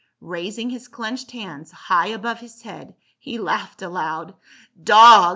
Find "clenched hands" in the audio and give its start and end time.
0.87-1.71